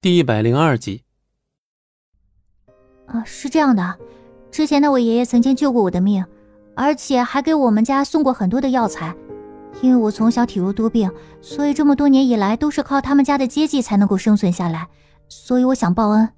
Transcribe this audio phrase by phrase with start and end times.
[0.00, 1.02] 第一百零二集。
[3.06, 3.98] 啊，是这样的，
[4.48, 6.24] 之前的我爷爷曾经救过我的命，
[6.76, 9.12] 而且还给我们家送过很多的药材。
[9.82, 14.86] 因为我从小体弱多病，所以这么多年以来都是靠他们家的接济才能够生存下来。
[15.28, 16.28] 所以我想报恩。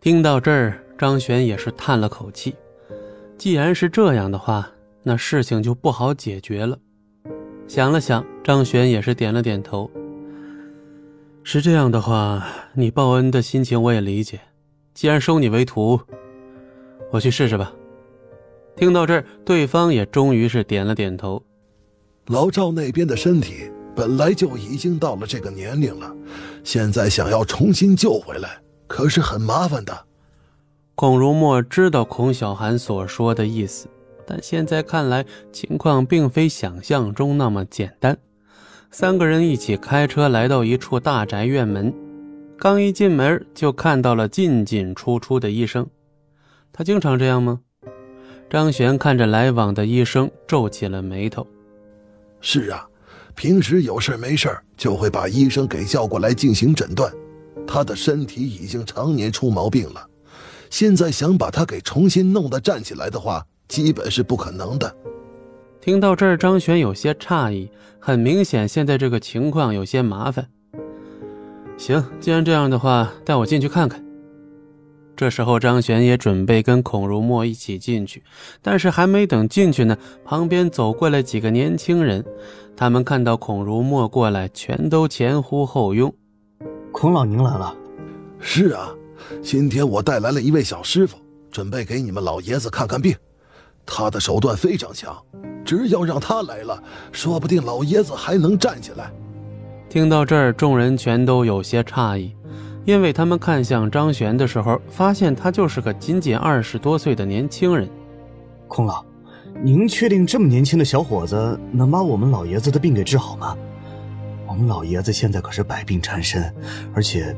[0.00, 2.54] 听到这儿，张璇也是叹了口气。
[3.36, 4.70] 既然是这样的话，
[5.02, 6.78] 那事情就不好解决了。
[7.66, 9.90] 想了想，张璇也是点了点头。
[11.46, 12.42] 是这样的话，
[12.72, 14.40] 你报恩的心情我也理解。
[14.94, 16.00] 既然收你为徒，
[17.12, 17.70] 我去试试吧。
[18.74, 21.44] 听到这儿，对方也终于是点了点头。
[22.28, 26.10] 老赵那边的身体本来就已经到了这个年龄了，
[26.64, 30.06] 现在想要重新救回来，可是很麻烦的。
[30.94, 33.86] 孔如墨知道孔小寒所说的意思，
[34.26, 38.16] 但现在看来情况并非想象中那么简单。
[38.96, 41.92] 三个人一起开车来到一处大宅院门，
[42.56, 45.84] 刚一进门就看到了进进出出的医生。
[46.72, 47.58] 他经常这样吗？
[48.48, 51.44] 张璇看着来往的医生，皱起了眉头。
[52.40, 52.86] 是啊，
[53.34, 57.12] 平时有事没事就会把医生给叫过来进行诊断。
[57.66, 60.08] 他的身体已经常年出毛病了，
[60.70, 64.96] 现在想把他给重新弄得站起来的话，基本是不可能的。
[65.84, 67.70] 听到这儿，张璇有些诧异。
[68.00, 70.48] 很明显，现在这个情况有些麻烦。
[71.76, 74.02] 行，既然这样的话，带我进去看看。
[75.14, 78.22] 这时候，张璇也准备跟孔如墨一起进去，
[78.62, 82.24] 但是还没等进去呢，旁边走过来几个年轻人，
[82.74, 86.10] 他们看到孔如墨过来，全都前呼后拥。
[86.92, 87.76] 孔老，您来了。
[88.40, 88.88] 是啊，
[89.42, 91.18] 今天我带来了一位小师傅，
[91.50, 93.14] 准备给你们老爷子看看病。
[93.84, 95.14] 他的手段非常强。
[95.64, 99.10] 只要让他来了，说不定老爷子还能站起来。
[99.88, 102.34] 听到这儿，众人全都有些诧异，
[102.84, 107.88] 因为他们看向张璇的时候，发现他就是个仅仅二十多岁的年轻人。
[108.66, 109.04] 孔老，
[109.62, 113.56] 您确定这么年轻的小伙子能把我们老爷子的病给治好吗？
[114.46, 116.52] 我们老爷子现在可是百病缠身，
[116.92, 117.34] 而且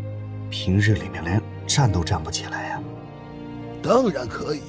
[0.50, 2.81] 平日里面连站都站不起来呀。
[3.82, 4.60] 当然可以。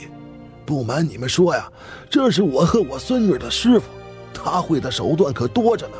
[0.67, 1.72] 不瞒你们说呀，
[2.09, 3.85] 这是我和我孙女的师傅，
[4.33, 5.94] 他会的手段可多着呢。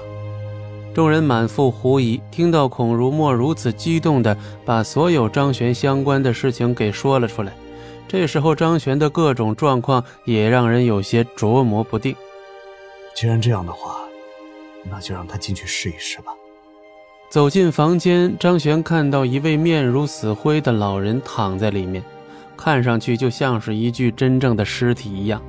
[0.94, 4.36] 众人满腹狐疑，听到孔如墨如此激动的
[4.66, 7.54] 把所有张璇相关的事情给说了出来，
[8.10, 12.14] 这时候张璇的各种状况也让人有些琢磨不定。
[13.16, 14.02] 既然这样的话，
[14.84, 16.34] 那就让他进去试一试吧。
[17.30, 22.04] 走进房间，张璇看到一位面如死灰的老人躺在里面。
[22.58, 25.42] 看上去就像是一具真正的尸体一样，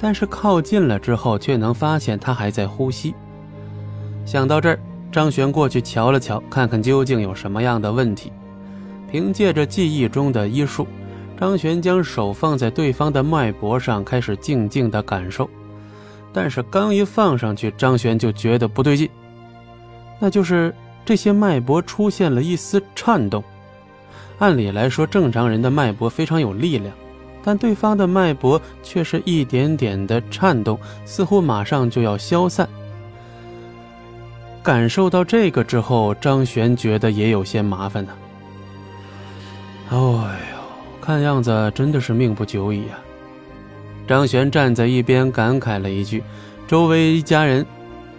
[0.00, 3.14] 但是靠近了之后，却能发现他还在呼吸。
[4.24, 4.78] 想到这儿，
[5.12, 8.32] 张璇过去瞧了瞧，看看究竟有什么样的问题。
[9.10, 10.86] 凭借着记忆中的医术，
[11.38, 15.48] 张璇将手放在对方的脉搏上，开始静静的感受。
[16.32, 19.10] 但是刚一放上去，张璇就觉得不对劲，
[20.18, 23.44] 那就是这些脉搏出现了一丝颤动。
[24.42, 26.92] 按理来说，正常人的脉搏非常有力量，
[27.44, 32.68] 但对方的脉搏却是一点点的颤动，似乎马上就要消散。
[34.60, 38.12] 感受到这个之后，张璇觉得也有些麻烦呢。
[39.90, 40.58] 哎呦，
[41.00, 42.98] 看样子真的是命不久矣啊！
[44.08, 46.20] 张璇站在一边感慨了一句，
[46.66, 47.64] 周围一家人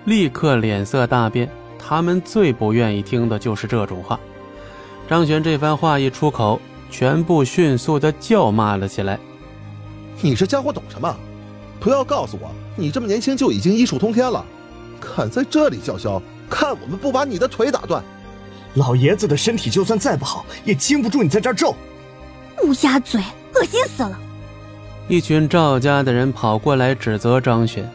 [0.05, 4.17] 立刻脸色大变，他们最不愿意听的就是这种话。
[5.13, 6.59] 张璇这番话一出口，
[6.89, 9.19] 全部迅速的叫骂了起来
[10.21, 11.15] ：“你这家伙懂什么？
[11.79, 14.43] 不要告诉我，你这么年轻就已经医术通天了，
[14.99, 16.19] 敢在这里叫嚣，
[16.49, 18.03] 看我们不把你的腿打断！
[18.73, 21.75] 老爷子的身体就算再不好，也经不住你在这儿咒。
[22.63, 23.21] 乌鸦嘴，
[23.53, 24.19] 恶心死了！”
[25.07, 27.87] 一群赵家的人跑过来指责张璇。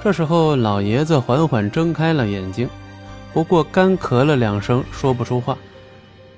[0.00, 2.68] 这时候，老爷子缓缓睁开了眼睛，
[3.34, 5.58] 不过干咳了两声，说不出话。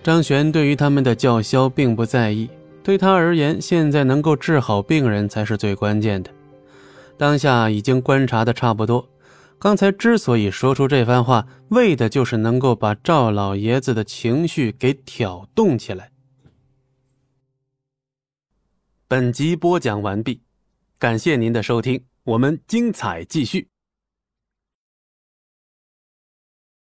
[0.02, 2.50] 张璇对于他们的叫嚣并不在意，
[2.82, 6.31] 对他而言，现在能够治好病人才是最关键的。
[7.16, 9.08] 当下已经观察的差不多，
[9.60, 16.10] 刚才之所以说出这番话，为的就是能够把赵老爷子的情绪给挑动起来。
[19.06, 20.43] 本集播讲完毕，
[20.98, 23.69] 感谢您的收听，我们精彩继续。